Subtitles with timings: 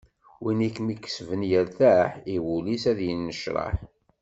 [0.43, 3.75] Win i kem-ikesben yertaḥ, i wul-is ad yennecraḥ.